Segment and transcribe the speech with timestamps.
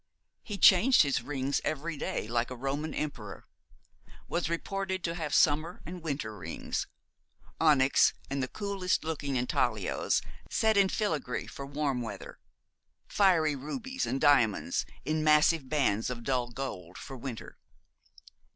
[0.41, 3.45] He changed his rings every day, like a Roman Emperor;
[4.27, 6.87] was reported to have summer and winter rings
[7.59, 12.39] onyx and the coolest looking intaglios set in filagree for warm weather
[13.07, 17.59] fiery rubies and diamonds in massive bands of dull gold for winter.